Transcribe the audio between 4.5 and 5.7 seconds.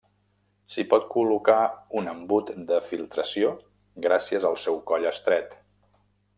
al seu coll estret.